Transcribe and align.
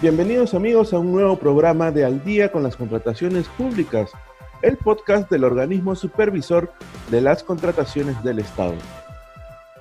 Bienvenidos 0.00 0.54
amigos 0.54 0.94
a 0.94 1.00
un 1.00 1.10
nuevo 1.10 1.36
programa 1.40 1.90
de 1.90 2.04
Al 2.04 2.22
día 2.22 2.52
con 2.52 2.62
las 2.62 2.76
contrataciones 2.76 3.48
públicas, 3.48 4.12
el 4.62 4.76
podcast 4.76 5.28
del 5.28 5.42
organismo 5.42 5.96
supervisor 5.96 6.72
de 7.10 7.20
las 7.20 7.42
contrataciones 7.42 8.22
del 8.22 8.38
Estado. 8.38 8.76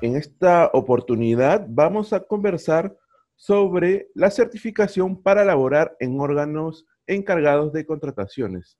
En 0.02 0.16
esta 0.16 0.72
oportunidad 0.74 1.68
vamos 1.70 2.14
a 2.14 2.22
conversar 2.22 2.98
sobre 3.36 4.10
la 4.16 4.32
certificación 4.32 5.22
para 5.22 5.46
laborar 5.46 5.96
en 6.00 6.20
órganos 6.20 6.88
encargados 7.06 7.72
de 7.72 7.86
contrataciones. 7.86 8.80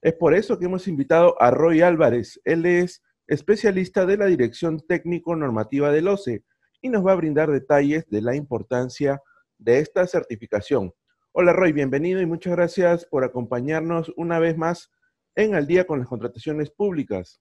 Es 0.00 0.14
por 0.14 0.34
eso 0.34 0.58
que 0.58 0.64
hemos 0.64 0.88
invitado 0.88 1.40
a 1.40 1.52
Roy 1.52 1.82
Álvarez. 1.82 2.40
Él 2.44 2.66
es 2.66 3.04
especialista 3.28 4.04
de 4.04 4.16
la 4.16 4.26
Dirección 4.26 4.80
Técnico 4.80 5.36
Normativa 5.36 5.92
del 5.92 6.08
OCE 6.08 6.42
y 6.80 6.88
nos 6.88 7.06
va 7.06 7.12
a 7.12 7.16
brindar 7.16 7.52
detalles 7.52 8.04
de 8.10 8.20
la 8.20 8.34
importancia 8.34 9.12
de 9.12 9.31
esta 9.66 10.06
certificación. 10.06 10.92
Hola 11.32 11.52
Roy, 11.52 11.72
bienvenido 11.72 12.20
y 12.20 12.26
muchas 12.26 12.54
gracias 12.54 13.06
por 13.06 13.24
acompañarnos 13.24 14.12
una 14.16 14.38
vez 14.38 14.56
más 14.58 14.90
en 15.34 15.54
Al 15.54 15.66
día 15.66 15.86
con 15.86 15.98
las 15.98 16.08
contrataciones 16.08 16.70
públicas. 16.70 17.40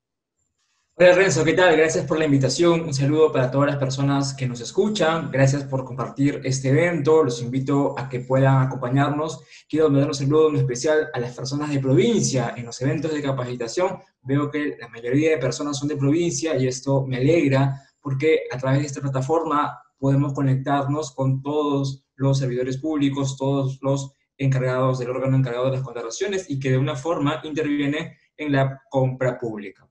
Hola 0.95 1.13
Renzo, 1.13 1.43
¿qué 1.43 1.53
tal? 1.53 1.75
Gracias 1.75 2.05
por 2.05 2.19
la 2.19 2.25
invitación. 2.25 2.81
Un 2.81 2.93
saludo 2.93 3.31
para 3.31 3.49
todas 3.49 3.71
las 3.71 3.77
personas 3.77 4.33
que 4.33 4.45
nos 4.45 4.61
escuchan. 4.61 5.31
Gracias 5.31 5.63
por 5.63 5.83
compartir 5.83 6.41
este 6.43 6.69
evento. 6.69 7.23
Los 7.23 7.41
invito 7.41 7.97
a 7.97 8.07
que 8.07 8.19
puedan 8.19 8.67
acompañarnos. 8.67 9.41
Quiero 9.67 9.89
mandar 9.89 10.09
un 10.09 10.13
saludo 10.13 10.49
en 10.49 10.57
especial 10.57 11.09
a 11.11 11.19
las 11.19 11.35
personas 11.35 11.69
de 11.71 11.79
provincia 11.79 12.53
en 12.55 12.65
los 12.65 12.79
eventos 12.81 13.13
de 13.13 13.21
capacitación. 13.21 13.99
Veo 14.21 14.51
que 14.51 14.77
la 14.79 14.89
mayoría 14.89 15.31
de 15.31 15.37
personas 15.37 15.77
son 15.77 15.87
de 15.87 15.97
provincia 15.97 16.55
y 16.55 16.67
esto 16.67 17.05
me 17.07 17.17
alegra 17.17 17.81
porque 17.99 18.41
a 18.51 18.57
través 18.57 18.81
de 18.81 18.85
esta 18.87 19.01
plataforma 19.01 19.81
podemos 20.01 20.33
conectarnos 20.33 21.13
con 21.13 21.43
todos 21.43 22.03
los 22.15 22.39
servidores 22.39 22.77
públicos, 22.77 23.37
todos 23.37 23.77
los 23.83 24.13
encargados 24.35 24.97
del 24.97 25.11
órgano 25.11 25.37
encargado 25.37 25.65
de 25.65 25.73
las 25.73 25.83
contrataciones 25.83 26.49
y 26.49 26.59
que 26.59 26.71
de 26.71 26.79
una 26.79 26.95
forma 26.95 27.39
interviene 27.43 28.17
en 28.35 28.51
la 28.51 28.81
compra 28.89 29.37
pública. 29.37 29.87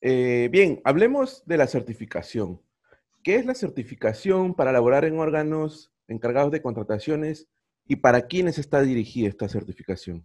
Eh, 0.00 0.48
bien, 0.52 0.80
hablemos 0.84 1.42
de 1.46 1.56
la 1.56 1.66
certificación. 1.66 2.62
¿Qué 3.24 3.34
es 3.34 3.44
la 3.44 3.56
certificación 3.56 4.54
para 4.54 4.70
laborar 4.70 5.04
en 5.04 5.18
órganos 5.18 5.92
encargados 6.06 6.52
de 6.52 6.62
contrataciones 6.62 7.48
y 7.88 7.96
para 7.96 8.28
quiénes 8.28 8.56
está 8.56 8.82
dirigida 8.82 9.28
esta 9.28 9.48
certificación? 9.48 10.24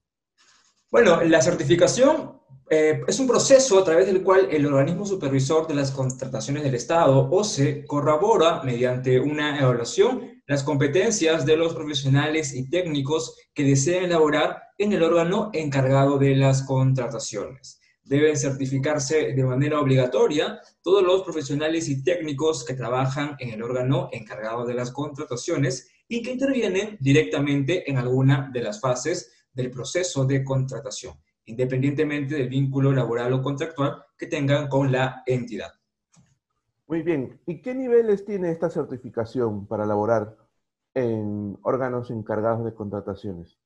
Bueno, 0.91 1.23
la 1.23 1.41
certificación 1.41 2.34
eh, 2.69 3.01
es 3.07 3.19
un 3.19 3.27
proceso 3.27 3.77
a 3.77 3.83
través 3.83 4.07
del 4.07 4.23
cual 4.23 4.47
el 4.51 4.65
organismo 4.65 5.05
supervisor 5.05 5.67
de 5.67 5.75
las 5.75 5.91
contrataciones 5.91 6.63
del 6.63 6.75
Estado, 6.75 7.29
OCE, 7.31 7.85
corrobora 7.85 8.63
mediante 8.63 9.19
una 9.19 9.59
evaluación 9.59 10.35
las 10.47 10.63
competencias 10.63 11.45
de 11.45 11.57
los 11.57 11.73
profesionales 11.73 12.53
y 12.53 12.69
técnicos 12.69 13.35
que 13.53 13.63
deseen 13.63 14.05
elaborar 14.05 14.61
en 14.77 14.93
el 14.93 15.01
órgano 15.01 15.49
encargado 15.53 16.19
de 16.19 16.35
las 16.35 16.63
contrataciones. 16.63 17.79
Deben 18.03 18.37
certificarse 18.37 19.33
de 19.33 19.43
manera 19.43 19.79
obligatoria 19.79 20.59
todos 20.83 21.03
los 21.03 21.23
profesionales 21.23 21.89
y 21.89 22.03
técnicos 22.03 22.63
que 22.63 22.75
trabajan 22.75 23.35
en 23.39 23.49
el 23.49 23.63
órgano 23.63 24.09
encargado 24.11 24.65
de 24.65 24.75
las 24.75 24.91
contrataciones 24.91 25.89
y 26.07 26.21
que 26.21 26.31
intervienen 26.31 26.97
directamente 26.99 27.89
en 27.89 27.97
alguna 27.97 28.51
de 28.53 28.61
las 28.61 28.79
fases 28.79 29.31
del 29.51 29.71
proceso 29.71 30.25
de 30.25 30.43
contratación, 30.43 31.15
independientemente 31.45 32.35
del 32.35 32.49
vínculo 32.49 32.91
laboral 32.91 33.33
o 33.33 33.41
contractual 33.41 34.03
que 34.17 34.27
tengan 34.27 34.67
con 34.67 34.91
la 34.91 35.23
entidad. 35.25 35.71
Muy 36.87 37.01
bien. 37.01 37.39
¿Y 37.45 37.61
qué 37.61 37.73
niveles 37.73 38.25
tiene 38.25 38.51
esta 38.51 38.69
certificación 38.69 39.65
para 39.67 39.85
laborar 39.85 40.37
en 40.93 41.57
órganos 41.63 42.11
encargados 42.11 42.63
de 42.63 42.73
contrataciones? 42.73 43.57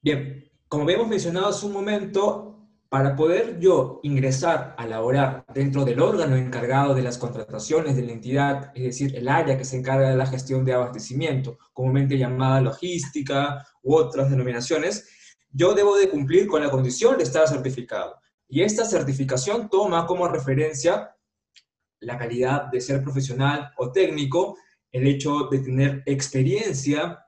Bien, 0.00 0.50
como 0.68 0.84
habíamos 0.84 1.08
mencionado 1.08 1.48
hace 1.48 1.66
un 1.66 1.72
momento, 1.72 2.58
para 2.88 3.14
poder 3.14 3.58
yo 3.58 4.00
ingresar 4.02 4.74
a 4.78 4.86
laborar 4.86 5.44
dentro 5.52 5.84
del 5.84 6.00
órgano 6.00 6.36
encargado 6.36 6.94
de 6.94 7.02
las 7.02 7.18
contrataciones 7.18 7.96
de 7.96 8.02
la 8.02 8.12
entidad, 8.12 8.72
es 8.74 8.84
decir, 8.84 9.14
el 9.14 9.28
área 9.28 9.58
que 9.58 9.64
se 9.66 9.76
encarga 9.76 10.08
de 10.08 10.16
la 10.16 10.26
gestión 10.26 10.64
de 10.64 10.72
abastecimiento, 10.72 11.58
comúnmente 11.74 12.16
llamada 12.16 12.62
logística 12.62 13.66
u 13.82 13.94
otras 13.94 14.30
denominaciones, 14.30 15.17
yo 15.50 15.74
debo 15.74 15.96
de 15.96 16.08
cumplir 16.08 16.46
con 16.46 16.62
la 16.62 16.70
condición 16.70 17.16
de 17.16 17.24
estar 17.24 17.48
certificado. 17.48 18.20
Y 18.48 18.62
esta 18.62 18.84
certificación 18.84 19.68
toma 19.68 20.06
como 20.06 20.28
referencia 20.28 21.14
la 22.00 22.16
calidad 22.16 22.66
de 22.66 22.80
ser 22.80 23.02
profesional 23.02 23.72
o 23.76 23.90
técnico, 23.92 24.56
el 24.92 25.06
hecho 25.06 25.48
de 25.50 25.58
tener 25.58 26.02
experiencia 26.06 27.24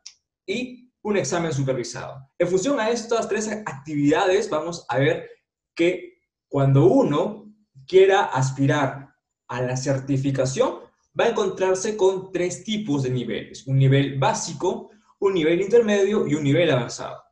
y 0.47 0.91
un 1.03 1.17
examen 1.17 1.53
supervisado. 1.53 2.29
En 2.39 2.49
función 2.49 2.79
a 2.79 2.91
estas 2.91 3.29
tres 3.29 3.49
actividades, 3.67 4.49
vamos 4.49 4.85
a 4.89 4.99
ver 4.99 5.29
que 5.75 6.19
cuando 6.49 6.87
uno 6.87 7.53
quiera 7.87 8.25
aspirar 8.25 9.15
a 9.49 9.63
la 9.63 9.77
certificación, 9.77 10.81
va 11.19 11.25
a 11.25 11.29
encontrarse 11.31 11.97
con 11.97 12.31
tres 12.33 12.65
tipos 12.65 13.03
de 13.03 13.11
niveles. 13.11 13.67
Un 13.67 13.79
nivel 13.79 14.19
básico, 14.19 14.91
un 15.19 15.35
nivel 15.35 15.61
intermedio 15.61 16.27
y 16.27 16.35
un 16.35 16.45
nivel 16.45 16.71
avanzado. 16.71 17.23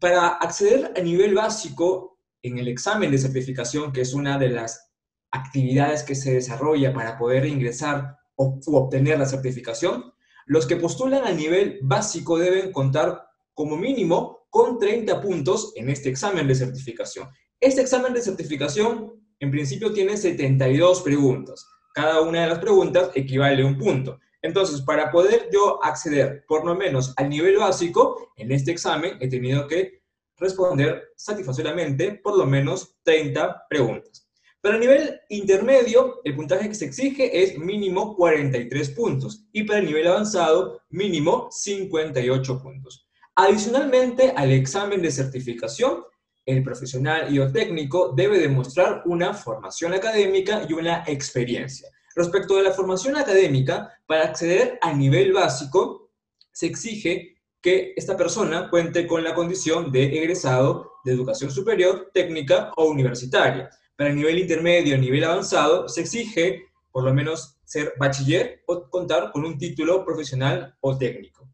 Para 0.00 0.28
acceder 0.28 0.92
al 0.96 1.04
nivel 1.04 1.34
básico 1.34 2.18
en 2.42 2.58
el 2.58 2.68
examen 2.68 3.10
de 3.10 3.18
certificación, 3.18 3.92
que 3.92 4.02
es 4.02 4.14
una 4.14 4.38
de 4.38 4.50
las 4.50 4.92
actividades 5.30 6.02
que 6.02 6.14
se 6.14 6.34
desarrolla 6.34 6.92
para 6.92 7.18
poder 7.18 7.46
ingresar 7.46 8.16
o 8.36 8.60
obtener 8.66 9.18
la 9.18 9.26
certificación, 9.26 10.12
los 10.46 10.66
que 10.66 10.76
postulan 10.76 11.24
al 11.24 11.36
nivel 11.36 11.78
básico 11.82 12.38
deben 12.38 12.72
contar 12.72 13.20
como 13.52 13.76
mínimo 13.76 14.46
con 14.50 14.78
30 14.78 15.20
puntos 15.20 15.72
en 15.74 15.90
este 15.90 16.08
examen 16.08 16.46
de 16.46 16.54
certificación. 16.54 17.28
Este 17.58 17.80
examen 17.80 18.12
de 18.12 18.22
certificación, 18.22 19.12
en 19.40 19.50
principio, 19.50 19.92
tiene 19.92 20.16
72 20.16 21.02
preguntas. 21.02 21.66
Cada 21.94 22.20
una 22.20 22.42
de 22.42 22.48
las 22.48 22.58
preguntas 22.58 23.10
equivale 23.14 23.62
a 23.62 23.66
un 23.66 23.76
punto. 23.76 24.18
Entonces, 24.46 24.80
para 24.80 25.10
poder 25.10 25.48
yo 25.52 25.82
acceder 25.82 26.44
por 26.46 26.64
lo 26.64 26.76
menos 26.76 27.12
al 27.16 27.28
nivel 27.28 27.58
básico, 27.58 28.30
en 28.36 28.52
este 28.52 28.70
examen 28.70 29.18
he 29.20 29.28
tenido 29.28 29.66
que 29.66 30.02
responder 30.36 31.08
satisfactoriamente 31.16 32.12
por 32.22 32.38
lo 32.38 32.46
menos 32.46 32.96
30 33.02 33.66
preguntas. 33.68 34.28
Para 34.60 34.76
el 34.76 34.80
nivel 34.80 35.20
intermedio, 35.30 36.20
el 36.24 36.36
puntaje 36.36 36.68
que 36.68 36.74
se 36.76 36.84
exige 36.84 37.42
es 37.42 37.58
mínimo 37.58 38.14
43 38.14 38.90
puntos 38.90 39.44
y 39.52 39.64
para 39.64 39.80
el 39.80 39.86
nivel 39.86 40.06
avanzado, 40.06 40.80
mínimo 40.90 41.48
58 41.50 42.62
puntos. 42.62 43.08
Adicionalmente 43.34 44.32
al 44.36 44.52
examen 44.52 45.02
de 45.02 45.10
certificación, 45.10 46.04
el 46.44 46.62
profesional 46.62 47.34
y 47.34 47.40
o 47.40 47.50
técnico 47.50 48.12
debe 48.16 48.38
demostrar 48.38 49.02
una 49.06 49.34
formación 49.34 49.92
académica 49.92 50.64
y 50.68 50.72
una 50.72 51.02
experiencia. 51.06 51.88
Respecto 52.16 52.56
de 52.56 52.62
la 52.62 52.72
formación 52.72 53.14
académica, 53.14 53.92
para 54.06 54.24
acceder 54.24 54.78
al 54.80 54.98
nivel 54.98 55.34
básico, 55.34 56.10
se 56.50 56.64
exige 56.64 57.36
que 57.60 57.92
esta 57.94 58.16
persona 58.16 58.70
cuente 58.70 59.06
con 59.06 59.22
la 59.22 59.34
condición 59.34 59.92
de 59.92 60.04
egresado 60.16 60.92
de 61.04 61.12
educación 61.12 61.50
superior, 61.50 62.10
técnica 62.14 62.72
o 62.78 62.86
universitaria. 62.86 63.68
Para 63.96 64.08
el 64.08 64.16
nivel 64.16 64.38
intermedio 64.38 64.96
nivel 64.96 65.24
avanzado, 65.24 65.90
se 65.90 66.00
exige 66.00 66.62
por 66.90 67.04
lo 67.04 67.12
menos 67.12 67.58
ser 67.66 67.92
bachiller 67.98 68.62
o 68.66 68.88
contar 68.88 69.30
con 69.30 69.44
un 69.44 69.58
título 69.58 70.02
profesional 70.02 70.74
o 70.80 70.96
técnico. 70.96 71.46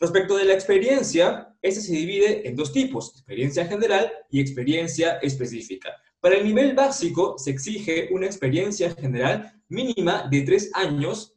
Respecto 0.00 0.38
de 0.38 0.46
la 0.46 0.54
experiencia, 0.54 1.54
esta 1.60 1.82
se 1.82 1.92
divide 1.92 2.48
en 2.48 2.56
dos 2.56 2.72
tipos, 2.72 3.10
experiencia 3.10 3.66
general 3.66 4.10
y 4.30 4.40
experiencia 4.40 5.18
específica. 5.18 5.94
Para 6.20 6.36
el 6.36 6.44
nivel 6.44 6.74
básico 6.74 7.36
se 7.36 7.50
exige 7.50 8.08
una 8.12 8.24
experiencia 8.24 8.94
general 8.94 9.55
mínima 9.68 10.28
de 10.30 10.42
tres 10.42 10.70
años 10.74 11.34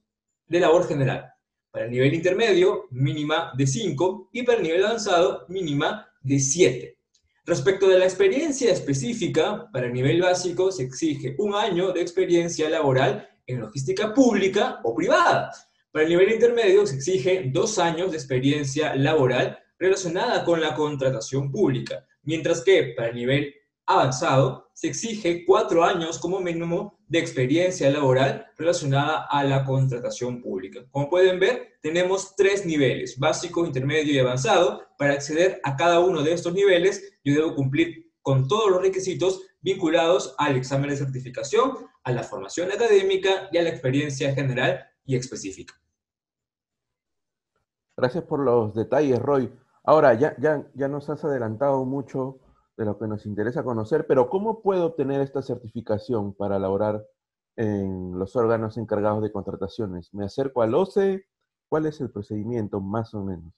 de 0.48 0.60
labor 0.60 0.88
general. 0.88 1.34
Para 1.72 1.86
el 1.86 1.92
nivel 1.92 2.14
intermedio, 2.14 2.88
mínima 2.92 3.52
de 3.56 3.68
cinco 3.68 4.30
y 4.34 4.44
para 4.44 4.58
el 4.58 4.64
nivel 4.64 4.86
avanzado, 4.86 5.46
mínima 5.48 6.08
de 6.22 6.40
siete. 6.40 6.98
Respecto 7.46 7.88
de 7.88 7.98
la 7.98 8.06
experiencia 8.06 8.72
específica, 8.72 9.70
para 9.72 9.88
el 9.88 9.94
nivel 9.94 10.22
básico 10.22 10.72
se 10.72 10.84
exige 10.84 11.36
un 11.40 11.56
año 11.56 11.92
de 11.92 12.02
experiencia 12.02 12.70
laboral 12.70 13.28
en 13.48 13.62
logística 13.62 14.14
pública 14.14 14.80
o 14.84 14.94
privada. 14.94 15.52
Para 15.92 16.04
el 16.04 16.10
nivel 16.10 16.32
intermedio 16.32 16.86
se 16.86 16.96
exige 16.96 17.50
dos 17.52 17.80
años 17.80 18.12
de 18.12 18.18
experiencia 18.18 18.96
laboral 18.96 19.58
relacionada 19.80 20.44
con 20.46 20.62
la 20.62 20.76
contratación 20.76 21.52
pública, 21.52 22.06
mientras 22.24 22.62
que 22.62 22.94
para 22.96 23.10
el 23.10 23.16
nivel 23.16 23.56
avanzado 23.88 24.70
se 24.74 24.88
exige 24.88 25.44
cuatro 25.46 25.84
años 25.84 26.20
como 26.20 26.40
mínimo 26.40 26.99
de 27.10 27.20
experiencia 27.20 27.90
laboral 27.90 28.46
relacionada 28.56 29.26
a 29.30 29.44
la 29.44 29.66
contratación 29.66 30.42
pública. 30.42 30.86
Como 30.92 31.10
pueden 31.10 31.40
ver, 31.40 31.74
tenemos 31.82 32.36
tres 32.36 32.66
niveles, 32.66 33.18
básico, 33.18 33.66
intermedio 33.66 34.14
y 34.14 34.20
avanzado. 34.20 34.84
Para 34.98 35.14
acceder 35.14 35.60
a 35.64 35.76
cada 35.76 36.00
uno 36.00 36.22
de 36.22 36.34
estos 36.34 36.54
niveles, 36.54 37.18
yo 37.24 37.34
debo 37.34 37.56
cumplir 37.56 38.12
con 38.22 38.48
todos 38.48 38.70
los 38.70 38.82
requisitos 38.82 39.42
vinculados 39.60 40.36
al 40.38 40.56
examen 40.56 40.92
de 40.92 40.98
certificación, 40.98 41.74
a 42.04 42.12
la 42.12 42.24
formación 42.24 42.72
académica 42.72 43.50
y 43.52 43.58
a 43.58 43.64
la 43.64 43.70
experiencia 43.70 44.34
general 44.36 44.86
y 45.04 45.16
específica. 45.16 45.74
Gracias 47.98 48.24
por 48.24 48.40
los 48.40 48.76
detalles, 48.76 49.20
Roy. 49.20 49.52
Ahora, 49.84 50.14
ya, 50.14 50.36
ya, 50.40 50.64
ya 50.76 50.88
nos 50.88 51.10
has 51.10 51.24
adelantado 51.26 51.84
mucho 51.86 52.40
de 52.80 52.86
lo 52.86 52.98
que 52.98 53.08
nos 53.08 53.26
interesa 53.26 53.62
conocer, 53.62 54.08
pero 54.08 54.30
¿cómo 54.30 54.62
puedo 54.62 54.86
obtener 54.86 55.20
esta 55.20 55.42
certificación 55.42 56.34
para 56.34 56.56
elaborar 56.56 57.06
en 57.58 58.18
los 58.18 58.38
órganos 58.38 58.78
encargados 58.78 59.22
de 59.22 59.34
contrataciones? 59.34 60.14
¿Me 60.14 60.24
acerco 60.24 60.62
al 60.62 60.74
OCE? 60.74 61.26
¿Cuál 61.68 61.88
es 61.88 62.00
el 62.00 62.10
procedimiento 62.10 62.80
más 62.80 63.14
o 63.14 63.22
menos? 63.22 63.54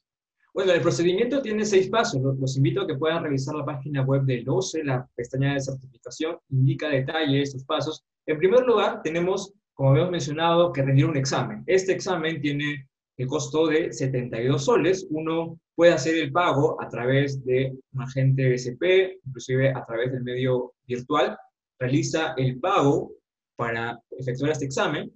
Bueno, 0.55 0.71
el 0.71 0.81
procedimiento 0.81 1.39
tiene 1.39 1.65
seis 1.65 1.87
pasos. 1.87 2.19
Los 2.39 2.57
invito 2.57 2.81
a 2.81 2.87
que 2.87 2.95
puedan 2.95 3.21
revisar 3.21 3.53
la 3.53 3.63
página 3.63 4.01
web 4.01 4.23
del 4.23 4.49
OCE, 4.49 4.83
la 4.83 5.07
pestaña 5.15 5.53
de 5.53 5.61
certificación, 5.61 6.39
indica 6.49 6.89
detalle 6.89 7.37
de 7.37 7.43
estos 7.43 7.63
pasos. 7.63 8.03
En 8.25 8.39
primer 8.39 8.65
lugar, 8.65 9.03
tenemos, 9.03 9.53
como 9.75 9.91
habíamos 9.91 10.11
mencionado, 10.11 10.73
que 10.73 10.81
rendir 10.81 11.05
un 11.05 11.15
examen. 11.15 11.63
Este 11.67 11.91
examen 11.91 12.41
tiene 12.41 12.89
el 13.17 13.27
costo 13.27 13.67
de 13.67 13.93
72 13.93 14.65
soles. 14.65 15.05
Uno 15.11 15.59
puede 15.81 15.93
hacer 15.93 16.13
el 16.13 16.31
pago 16.31 16.79
a 16.79 16.87
través 16.87 17.43
de 17.43 17.75
un 17.93 18.01
agente 18.03 18.47
BCP, 18.47 19.19
inclusive 19.25 19.71
a 19.71 19.83
través 19.83 20.11
del 20.11 20.21
medio 20.21 20.75
virtual. 20.85 21.35
Realiza 21.79 22.35
el 22.37 22.59
pago 22.59 23.13
para 23.55 23.99
efectuar 24.11 24.51
este 24.51 24.65
examen. 24.65 25.11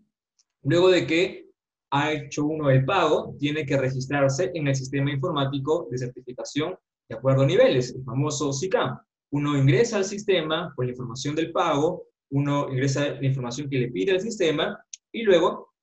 Luego 0.64 0.90
de 0.90 1.06
que 1.06 1.52
ha 1.92 2.14
hecho 2.14 2.46
uno 2.46 2.72
el 2.72 2.84
pago, 2.84 3.36
tiene 3.38 3.64
que 3.64 3.78
registrarse 3.78 4.50
en 4.56 4.68
el 4.68 4.76
sistema 4.76 5.12
informático 5.12 5.88
de 5.92 6.00
certificación 6.00 6.76
de 7.10 7.16
acuerdo 7.16 7.44
a 7.44 7.46
niveles, 7.46 7.94
el 7.94 8.04
famoso 8.04 8.52
SICAM. 8.52 8.98
Uno 9.34 9.56
ingresa 9.56 9.98
al 9.98 10.06
sistema 10.06 10.74
con 10.76 10.88
la 10.88 10.94
información 10.94 11.36
del 11.36 11.52
pago, 11.52 12.08
uno 12.32 12.72
ingresa 12.72 13.10
la 13.10 13.24
información 13.28 13.70
que 13.70 13.78
le 13.78 13.92
pide 13.92 14.14
el 14.14 14.22
sistema 14.22 14.84
y 15.12 15.22
luego 15.22 15.76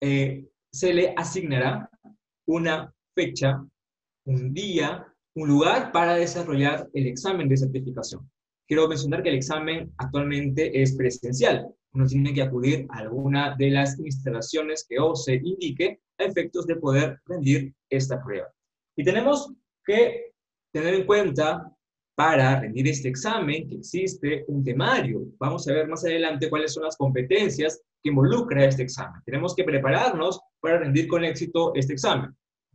eh, 0.00 0.48
se 0.72 0.94
le 0.94 1.12
asignará 1.14 1.90
una 2.46 2.90
fecha, 3.14 3.62
un 4.24 4.52
día, 4.52 5.06
un 5.34 5.48
lugar 5.48 5.92
para 5.92 6.16
desarrollar 6.16 6.88
el 6.92 7.06
examen 7.06 7.48
de 7.48 7.56
certificación. 7.56 8.30
Quiero 8.66 8.88
mencionar 8.88 9.22
que 9.22 9.30
el 9.30 9.36
examen 9.36 9.92
actualmente 9.98 10.80
es 10.80 10.94
presencial, 10.96 11.68
uno 11.92 12.06
tiene 12.06 12.32
que 12.32 12.42
acudir 12.42 12.86
a 12.90 12.98
alguna 12.98 13.56
de 13.56 13.70
las 13.70 13.98
instalaciones 13.98 14.86
que 14.88 14.98
OCE 14.98 15.40
indique 15.42 16.00
a 16.18 16.24
efectos 16.24 16.66
de 16.66 16.76
poder 16.76 17.18
rendir 17.26 17.74
esta 17.88 18.22
prueba. 18.22 18.48
Y 18.96 19.02
tenemos 19.02 19.52
que 19.84 20.32
tener 20.72 20.94
en 20.94 21.06
cuenta 21.06 21.74
para 22.14 22.60
rendir 22.60 22.86
este 22.86 23.08
examen 23.08 23.68
que 23.68 23.76
existe 23.76 24.44
un 24.48 24.62
temario. 24.62 25.22
Vamos 25.38 25.66
a 25.66 25.72
ver 25.72 25.88
más 25.88 26.04
adelante 26.04 26.50
cuáles 26.50 26.74
son 26.74 26.84
las 26.84 26.96
competencias 26.96 27.82
que 28.02 28.10
involucra 28.10 28.66
este 28.66 28.82
examen. 28.82 29.20
Tenemos 29.24 29.54
que 29.54 29.64
prepararnos 29.64 30.40
para 30.60 30.78
rendir 30.78 31.08
con 31.08 31.24
éxito 31.24 31.72
este 31.74 31.94
examen. 31.94 32.30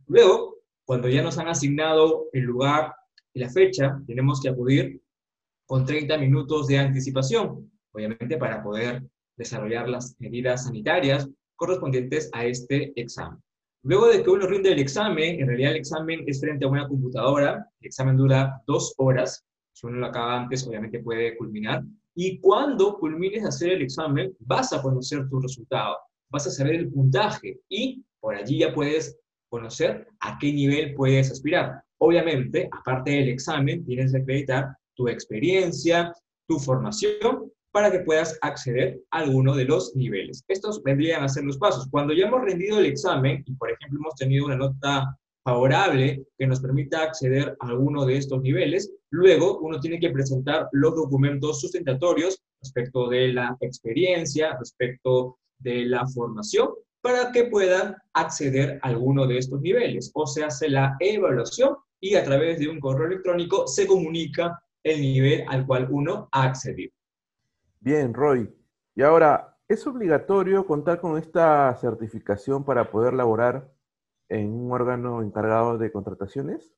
Luego, 0.08 0.55
cuando 0.86 1.08
ya 1.08 1.22
nos 1.22 1.36
han 1.38 1.48
asignado 1.48 2.26
el 2.32 2.44
lugar 2.44 2.94
y 3.34 3.40
la 3.40 3.50
fecha, 3.50 4.00
tenemos 4.06 4.40
que 4.40 4.48
acudir 4.48 5.02
con 5.66 5.84
30 5.84 6.16
minutos 6.16 6.68
de 6.68 6.78
anticipación 6.78 7.70
obviamente 7.96 8.36
para 8.36 8.62
poder 8.62 9.02
desarrollar 9.36 9.88
las 9.88 10.14
medidas 10.20 10.64
sanitarias 10.64 11.28
correspondientes 11.56 12.28
a 12.32 12.44
este 12.44 12.92
examen. 13.00 13.42
Luego 13.82 14.08
de 14.08 14.22
que 14.22 14.30
uno 14.30 14.46
rinde 14.46 14.72
el 14.72 14.78
examen, 14.78 15.40
en 15.40 15.46
realidad 15.46 15.70
el 15.72 15.78
examen 15.78 16.24
es 16.26 16.40
frente 16.40 16.64
a 16.64 16.68
una 16.68 16.86
computadora, 16.86 17.66
el 17.80 17.86
examen 17.86 18.16
dura 18.16 18.62
dos 18.66 18.94
horas, 18.98 19.44
si 19.72 19.86
uno 19.86 19.98
lo 19.98 20.06
acaba 20.06 20.40
antes, 20.40 20.66
obviamente 20.66 21.02
puede 21.02 21.36
culminar, 21.36 21.82
y 22.14 22.38
cuando 22.40 22.98
culmines 22.98 23.42
de 23.42 23.48
hacer 23.48 23.72
el 23.72 23.82
examen, 23.82 24.34
vas 24.40 24.72
a 24.72 24.82
conocer 24.82 25.28
tu 25.28 25.40
resultado, 25.40 25.96
vas 26.30 26.46
a 26.46 26.50
saber 26.50 26.74
el 26.74 26.90
puntaje 26.90 27.60
y 27.68 28.04
por 28.20 28.34
allí 28.34 28.58
ya 28.60 28.74
puedes 28.74 29.18
conocer 29.56 30.06
a 30.20 30.38
qué 30.38 30.52
nivel 30.52 30.94
puedes 30.94 31.30
aspirar. 31.30 31.82
Obviamente, 31.98 32.68
aparte 32.70 33.12
del 33.12 33.28
examen, 33.30 33.84
tienes 33.86 34.12
que 34.12 34.18
acreditar 34.18 34.76
tu 34.94 35.08
experiencia, 35.08 36.12
tu 36.46 36.58
formación 36.58 37.50
para 37.72 37.90
que 37.90 38.00
puedas 38.00 38.38
acceder 38.42 39.00
a 39.10 39.18
alguno 39.18 39.54
de 39.54 39.64
los 39.64 39.96
niveles. 39.96 40.44
Estos 40.48 40.82
vendrían 40.82 41.22
a 41.22 41.28
ser 41.28 41.44
los 41.44 41.56
pasos. 41.56 41.88
Cuando 41.90 42.12
ya 42.12 42.26
hemos 42.26 42.42
rendido 42.42 42.78
el 42.78 42.86
examen 42.86 43.42
y, 43.46 43.54
por 43.54 43.70
ejemplo, 43.70 43.98
hemos 43.98 44.14
tenido 44.14 44.44
una 44.44 44.56
nota 44.56 45.16
favorable 45.42 46.24
que 46.38 46.46
nos 46.46 46.60
permita 46.60 47.02
acceder 47.02 47.56
a 47.60 47.68
alguno 47.68 48.04
de 48.04 48.16
estos 48.16 48.42
niveles, 48.42 48.92
luego 49.10 49.58
uno 49.60 49.80
tiene 49.80 49.98
que 49.98 50.10
presentar 50.10 50.68
los 50.72 50.94
documentos 50.94 51.60
sustentatorios 51.60 52.42
respecto 52.60 53.08
de 53.08 53.28
la 53.32 53.56
experiencia, 53.60 54.56
respecto 54.58 55.38
de 55.58 55.86
la 55.86 56.06
formación, 56.08 56.68
para 57.06 57.30
que 57.30 57.44
pueda 57.44 58.02
acceder 58.14 58.80
a 58.82 58.88
alguno 58.88 59.28
de 59.28 59.38
estos 59.38 59.60
niveles. 59.60 60.10
O 60.12 60.26
se 60.26 60.42
hace 60.42 60.68
la 60.68 60.96
evaluación 60.98 61.76
y 62.00 62.16
a 62.16 62.24
través 62.24 62.58
de 62.58 62.68
un 62.68 62.80
correo 62.80 63.06
electrónico 63.06 63.68
se 63.68 63.86
comunica 63.86 64.60
el 64.82 65.00
nivel 65.00 65.44
al 65.46 65.64
cual 65.64 65.86
uno 65.88 66.28
ha 66.32 66.42
accedido. 66.42 66.92
Bien, 67.78 68.12
Roy. 68.12 68.52
Y 68.96 69.02
ahora, 69.02 69.56
¿es 69.68 69.86
obligatorio 69.86 70.66
contar 70.66 71.00
con 71.00 71.16
esta 71.16 71.72
certificación 71.76 72.64
para 72.64 72.90
poder 72.90 73.14
laborar 73.14 73.72
en 74.28 74.52
un 74.52 74.72
órgano 74.72 75.22
encargado 75.22 75.78
de 75.78 75.92
contrataciones? 75.92 76.74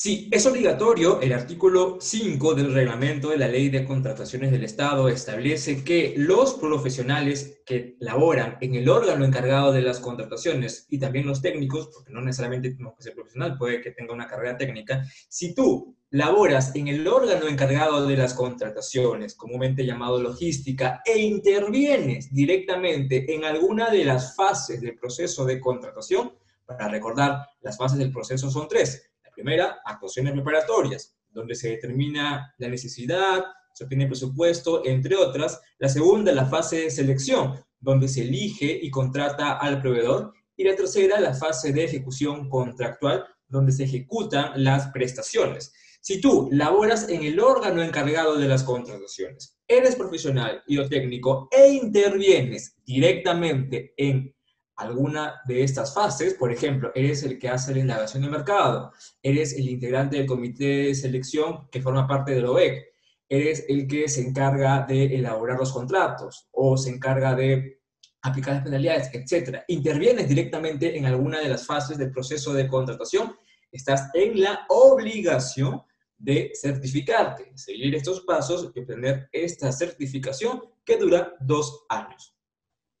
Sí, 0.00 0.28
es 0.30 0.46
obligatorio. 0.46 1.20
El 1.20 1.32
artículo 1.32 1.98
5 2.00 2.54
del 2.54 2.72
reglamento 2.72 3.30
de 3.30 3.36
la 3.36 3.48
Ley 3.48 3.68
de 3.68 3.84
Contrataciones 3.84 4.52
del 4.52 4.62
Estado 4.62 5.08
establece 5.08 5.82
que 5.82 6.14
los 6.16 6.54
profesionales 6.54 7.62
que 7.66 7.96
laboran 7.98 8.58
en 8.60 8.76
el 8.76 8.88
órgano 8.88 9.24
encargado 9.24 9.72
de 9.72 9.82
las 9.82 9.98
contrataciones 9.98 10.86
y 10.88 11.00
también 11.00 11.26
los 11.26 11.42
técnicos, 11.42 11.88
porque 11.92 12.12
no 12.12 12.20
necesariamente 12.20 12.70
tenemos 12.70 12.94
que 12.94 13.02
ser 13.02 13.14
profesional, 13.16 13.58
puede 13.58 13.80
que 13.80 13.90
tenga 13.90 14.14
una 14.14 14.28
carrera 14.28 14.56
técnica, 14.56 15.02
si 15.28 15.52
tú 15.52 15.96
laboras 16.10 16.76
en 16.76 16.86
el 16.86 17.04
órgano 17.08 17.48
encargado 17.48 18.06
de 18.06 18.16
las 18.16 18.34
contrataciones, 18.34 19.34
comúnmente 19.34 19.84
llamado 19.84 20.22
logística, 20.22 21.02
e 21.04 21.18
intervienes 21.18 22.32
directamente 22.32 23.34
en 23.34 23.44
alguna 23.44 23.90
de 23.90 24.04
las 24.04 24.36
fases 24.36 24.80
del 24.80 24.96
proceso 24.96 25.44
de 25.44 25.58
contratación, 25.58 26.34
para 26.64 26.86
recordar, 26.86 27.48
las 27.62 27.76
fases 27.76 27.98
del 27.98 28.12
proceso 28.12 28.48
son 28.48 28.68
tres 28.68 29.08
Primera, 29.38 29.78
actuaciones 29.84 30.32
preparatorias, 30.32 31.14
donde 31.30 31.54
se 31.54 31.68
determina 31.68 32.52
la 32.58 32.68
necesidad, 32.68 33.44
se 33.72 33.84
obtiene 33.84 34.08
presupuesto, 34.08 34.84
entre 34.84 35.14
otras. 35.14 35.60
La 35.78 35.88
segunda, 35.88 36.32
la 36.32 36.46
fase 36.46 36.80
de 36.80 36.90
selección, 36.90 37.54
donde 37.78 38.08
se 38.08 38.22
elige 38.22 38.66
y 38.82 38.90
contrata 38.90 39.52
al 39.52 39.80
proveedor. 39.80 40.32
Y 40.56 40.64
la 40.64 40.74
tercera, 40.74 41.20
la 41.20 41.34
fase 41.34 41.72
de 41.72 41.84
ejecución 41.84 42.48
contractual, 42.48 43.26
donde 43.46 43.70
se 43.70 43.84
ejecutan 43.84 44.50
las 44.56 44.88
prestaciones. 44.88 45.72
Si 46.00 46.20
tú 46.20 46.48
laboras 46.50 47.08
en 47.08 47.22
el 47.22 47.38
órgano 47.38 47.80
encargado 47.80 48.38
de 48.38 48.48
las 48.48 48.64
contrataciones, 48.64 49.56
eres 49.68 49.94
profesional 49.94 50.64
y 50.66 50.78
o 50.78 50.88
técnico 50.88 51.48
e 51.56 51.68
intervienes 51.68 52.74
directamente 52.84 53.94
en 53.96 54.34
alguna 54.78 55.40
de 55.44 55.64
estas 55.64 55.92
fases, 55.92 56.34
por 56.34 56.52
ejemplo, 56.52 56.92
eres 56.94 57.24
el 57.24 57.38
que 57.38 57.48
hace 57.48 57.74
la 57.74 57.80
indagación 57.80 58.22
de 58.22 58.30
mercado, 58.30 58.92
eres 59.22 59.52
el 59.54 59.68
integrante 59.68 60.16
del 60.16 60.26
comité 60.26 60.64
de 60.64 60.94
selección 60.94 61.68
que 61.70 61.82
forma 61.82 62.06
parte 62.06 62.32
del 62.32 62.46
OEC, 62.46 62.86
eres 63.28 63.64
el 63.68 63.88
que 63.88 64.08
se 64.08 64.26
encarga 64.26 64.86
de 64.86 65.16
elaborar 65.16 65.58
los 65.58 65.72
contratos 65.72 66.48
o 66.52 66.76
se 66.76 66.90
encarga 66.90 67.34
de 67.34 67.80
aplicar 68.22 68.54
las 68.54 68.64
penalidades, 68.64 69.10
etc. 69.12 69.62
Intervienes 69.66 70.28
directamente 70.28 70.96
en 70.96 71.06
alguna 71.06 71.40
de 71.40 71.48
las 71.48 71.66
fases 71.66 71.98
del 71.98 72.12
proceso 72.12 72.52
de 72.54 72.68
contratación, 72.68 73.36
estás 73.72 74.08
en 74.14 74.40
la 74.40 74.64
obligación 74.68 75.82
de 76.16 76.52
certificarte, 76.54 77.50
seguir 77.56 77.94
estos 77.96 78.20
pasos 78.20 78.70
y 78.74 78.80
obtener 78.80 79.28
esta 79.32 79.72
certificación 79.72 80.62
que 80.84 80.96
dura 80.96 81.34
dos 81.40 81.84
años. 81.88 82.34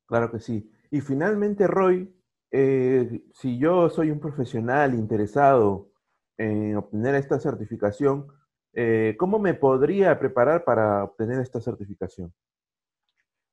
Claro 0.06 0.30
que 0.30 0.40
sí. 0.40 0.70
Y 0.90 1.00
finalmente, 1.00 1.66
Roy, 1.66 2.12
eh, 2.50 3.22
si 3.32 3.58
yo 3.58 3.90
soy 3.90 4.10
un 4.10 4.20
profesional 4.20 4.94
interesado 4.94 5.90
en 6.36 6.76
obtener 6.76 7.14
esta 7.14 7.38
certificación, 7.38 8.26
eh, 8.72 9.16
¿cómo 9.18 9.38
me 9.38 9.54
podría 9.54 10.18
preparar 10.18 10.64
para 10.64 11.04
obtener 11.04 11.40
esta 11.40 11.60
certificación? 11.60 12.32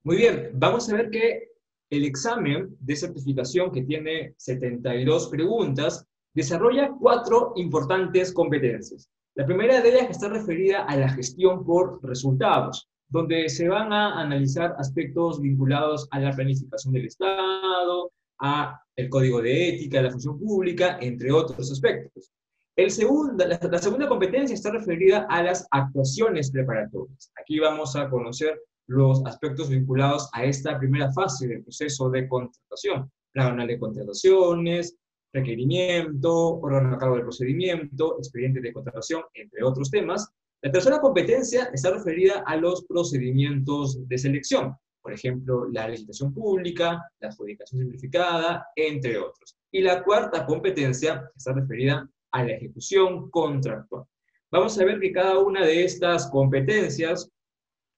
Muy 0.03 0.17
bien, 0.17 0.51
vamos 0.53 0.89
a 0.89 0.95
ver 0.95 1.09
que 1.09 1.49
el 1.89 2.05
examen 2.05 2.75
de 2.79 2.95
certificación 2.95 3.71
que 3.71 3.83
tiene 3.83 4.35
72 4.37 5.29
preguntas 5.29 6.07
desarrolla 6.33 6.91
cuatro 6.99 7.53
importantes 7.55 8.33
competencias. 8.33 9.09
La 9.35 9.45
primera 9.45 9.81
de 9.81 9.89
ellas 9.89 10.11
está 10.11 10.29
referida 10.29 10.83
a 10.83 10.95
la 10.95 11.09
gestión 11.09 11.65
por 11.65 11.99
resultados 12.03 12.89
donde 13.07 13.49
se 13.49 13.67
van 13.69 13.93
a 13.93 14.19
analizar 14.19 14.75
aspectos 14.77 15.41
vinculados 15.41 16.07
a 16.11 16.19
la 16.19 16.31
planificación 16.31 16.93
del 16.93 17.05
Estado, 17.05 18.11
a 18.39 18.79
el 18.95 19.09
código 19.09 19.41
de 19.41 19.69
ética, 19.69 19.99
a 19.99 20.03
la 20.03 20.11
función 20.11 20.39
pública, 20.39 20.97
entre 21.01 21.31
otros 21.31 21.71
aspectos. 21.71 22.31
El 22.75 22.91
segundo, 22.91 23.45
la, 23.47 23.77
segunda 23.79 24.07
competencia 24.07 24.53
está 24.53 24.71
referida 24.71 25.25
a 25.29 25.41
las 25.43 25.65
actuaciones 25.71 26.51
preparatorias. 26.51 27.31
Aquí 27.39 27.59
vamos 27.59 27.95
a 27.95 28.09
conocer 28.09 28.59
los 28.87 29.25
aspectos 29.25 29.69
vinculados 29.69 30.29
a 30.33 30.43
esta 30.43 30.77
primera 30.77 31.11
fase 31.13 31.47
del 31.47 31.63
proceso 31.63 32.09
de 32.09 32.27
contratación. 32.27 33.09
Plan 33.31 33.65
de 33.65 33.79
contrataciones, 33.79 34.97
requerimiento, 35.33 36.59
órgano 36.59 36.95
a 36.95 36.97
cargo 36.97 37.15
del 37.15 37.23
procedimiento, 37.23 38.17
expediente 38.17 38.59
de 38.59 38.73
contratación, 38.73 39.23
entre 39.33 39.63
otros 39.63 39.89
temas. 39.89 40.29
La 40.65 40.71
tercera 40.71 40.99
competencia 40.99 41.69
está 41.75 41.91
referida 41.91 42.43
a 42.43 42.55
los 42.55 42.85
procedimientos 42.85 44.07
de 44.07 44.17
selección, 44.17 44.75
por 44.99 45.13
ejemplo, 45.13 45.67
la 45.71 45.87
licitación 45.87 46.33
pública, 46.33 47.07
la 47.19 47.27
adjudicación 47.27 47.81
simplificada, 47.81 48.65
entre 48.75 49.19
otros. 49.19 49.59
Y 49.71 49.81
la 49.81 50.03
cuarta 50.03 50.43
competencia 50.43 51.29
está 51.35 51.53
referida 51.53 52.09
a 52.31 52.43
la 52.43 52.53
ejecución 52.53 53.29
contractual. 53.29 54.05
Vamos 54.51 54.79
a 54.79 54.85
ver 54.85 54.99
que 54.99 55.11
cada 55.11 55.37
una 55.37 55.63
de 55.63 55.83
estas 55.83 56.31
competencias 56.31 57.29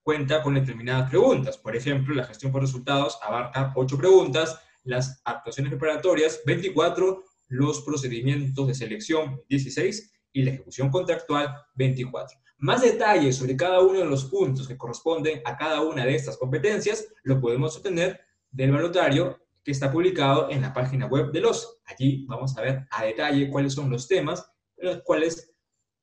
cuenta 0.03 0.43
con 0.43 0.55
determinadas 0.55 1.09
preguntas. 1.09 1.57
Por 1.57 1.73
ejemplo, 1.73 2.13
la 2.15 2.25
gestión 2.25 2.51
por 2.51 2.63
resultados 2.63 3.17
abarca 3.23 3.71
ocho 3.77 3.97
preguntas, 3.97 4.59
las 4.83 5.21
actuaciones 5.23 5.71
preparatorias 5.71 6.41
24, 6.45 7.23
los 7.47 7.81
procedimientos 7.83 8.67
de 8.67 8.73
selección 8.73 9.41
16 9.47 10.11
y 10.33 10.43
la 10.43 10.51
ejecución 10.51 10.89
contractual 10.89 11.55
24. 11.75 12.37
Más 12.59 12.81
detalles 12.81 13.35
sobre 13.35 13.55
cada 13.55 13.81
uno 13.81 13.99
de 13.99 14.05
los 14.05 14.25
puntos 14.25 14.67
que 14.67 14.77
corresponden 14.77 15.41
a 15.45 15.55
cada 15.55 15.81
una 15.81 16.03
de 16.03 16.15
estas 16.15 16.37
competencias 16.37 17.07
lo 17.23 17.39
podemos 17.39 17.77
obtener 17.77 18.19
del 18.49 18.71
voluntario 18.71 19.37
que 19.63 19.71
está 19.71 19.91
publicado 19.91 20.49
en 20.49 20.63
la 20.63 20.73
página 20.73 21.05
web 21.05 21.31
de 21.31 21.41
los. 21.41 21.79
Allí 21.85 22.25
vamos 22.25 22.57
a 22.57 22.61
ver 22.61 22.87
a 22.89 23.03
detalle 23.03 23.51
cuáles 23.51 23.73
son 23.73 23.91
los 23.91 24.07
temas 24.07 24.51
en 24.77 24.87
los 24.87 25.03
cuales 25.03 25.53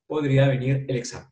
podría 0.07 0.47
venir 0.47 0.85
el 0.87 0.95
examen. 0.95 1.27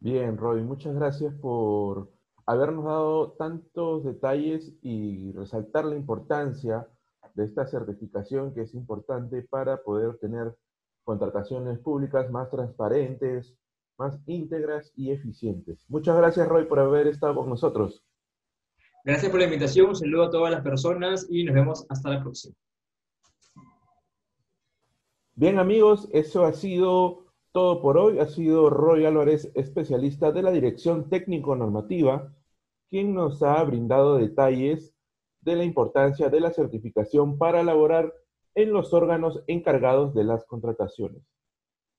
Bien, 0.00 0.36
Roy, 0.36 0.62
muchas 0.62 0.94
gracias 0.94 1.32
por 1.34 2.12
habernos 2.46 2.84
dado 2.84 3.32
tantos 3.32 4.04
detalles 4.04 4.72
y 4.82 5.30
resaltar 5.32 5.84
la 5.84 5.94
importancia 5.94 6.88
de 7.34 7.44
esta 7.44 7.64
certificación 7.64 8.52
que 8.52 8.62
es 8.62 8.74
importante 8.74 9.42
para 9.42 9.82
poder 9.82 10.18
tener 10.18 10.56
contrataciones 11.04 11.78
públicas 11.78 12.30
más 12.30 12.50
transparentes, 12.50 13.54
más 13.98 14.18
íntegras 14.26 14.92
y 14.96 15.12
eficientes. 15.12 15.84
Muchas 15.88 16.16
gracias, 16.16 16.48
Roy, 16.48 16.64
por 16.64 16.80
haber 16.80 17.06
estado 17.06 17.36
con 17.36 17.48
nosotros. 17.48 18.02
Gracias 19.04 19.30
por 19.30 19.38
la 19.38 19.46
invitación, 19.46 19.88
un 19.88 19.96
saludo 19.96 20.24
a 20.24 20.30
todas 20.30 20.50
las 20.50 20.62
personas 20.62 21.26
y 21.28 21.44
nos 21.44 21.54
vemos 21.54 21.86
hasta 21.88 22.10
la 22.10 22.22
próxima. 22.22 22.54
Bien, 25.34 25.58
amigos, 25.58 26.08
eso 26.12 26.44
ha 26.44 26.52
sido 26.52 27.24
todo 27.52 27.80
por 27.80 27.98
hoy. 27.98 28.18
Ha 28.18 28.26
sido 28.26 28.70
Roy 28.70 29.04
Álvarez, 29.04 29.50
especialista 29.54 30.32
de 30.32 30.42
la 30.42 30.50
Dirección 30.50 31.08
Técnico-Normativa, 31.08 32.32
quien 32.88 33.14
nos 33.14 33.42
ha 33.42 33.62
brindado 33.62 34.16
detalles 34.16 34.94
de 35.40 35.56
la 35.56 35.64
importancia 35.64 36.30
de 36.30 36.40
la 36.40 36.50
certificación 36.52 37.36
para 37.36 37.60
elaborar 37.60 38.12
en 38.54 38.72
los 38.72 38.92
órganos 38.94 39.42
encargados 39.46 40.14
de 40.14 40.24
las 40.24 40.44
contrataciones. 40.44 41.22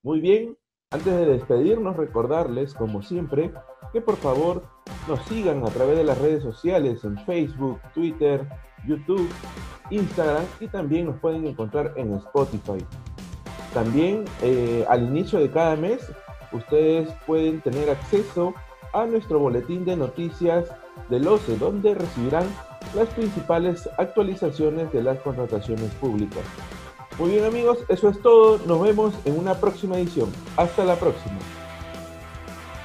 Muy 0.03 0.19
bien, 0.19 0.57
antes 0.91 1.13
de 1.13 1.25
despedirnos, 1.25 1.97
recordarles, 1.97 2.73
como 2.73 3.01
siempre, 3.01 3.51
que 3.91 4.01
por 4.01 4.17
favor 4.17 4.63
nos 5.07 5.19
sigan 5.25 5.65
a 5.65 5.69
través 5.69 5.97
de 5.97 6.03
las 6.03 6.17
redes 6.19 6.43
sociales 6.43 7.03
en 7.03 7.17
Facebook, 7.25 7.79
Twitter, 7.93 8.47
YouTube, 8.87 9.29
Instagram 9.89 10.45
y 10.59 10.67
también 10.67 11.07
nos 11.07 11.19
pueden 11.19 11.47
encontrar 11.47 11.93
en 11.95 12.13
Spotify. 12.13 12.85
También 13.73 14.25
eh, 14.41 14.85
al 14.87 15.03
inicio 15.03 15.39
de 15.39 15.49
cada 15.49 15.75
mes 15.75 16.09
ustedes 16.51 17.09
pueden 17.25 17.61
tener 17.61 17.89
acceso 17.89 18.53
a 18.93 19.05
nuestro 19.05 19.39
boletín 19.39 19.83
de 19.83 19.97
noticias 19.97 20.71
del 21.09 21.27
OCE, 21.27 21.57
donde 21.57 21.93
recibirán 21.93 22.45
las 22.95 23.09
principales 23.09 23.89
actualizaciones 23.97 24.91
de 24.91 25.03
las 25.03 25.19
contrataciones 25.19 25.91
públicas. 25.95 26.43
Muy 27.19 27.31
bien 27.31 27.45
amigos, 27.45 27.79
eso 27.87 28.09
es 28.09 28.21
todo. 28.21 28.59
Nos 28.65 28.81
vemos 28.81 29.13
en 29.25 29.37
una 29.37 29.55
próxima 29.55 29.97
edición. 29.97 30.29
Hasta 30.57 30.83
la 30.83 30.95
próxima. 30.95 31.37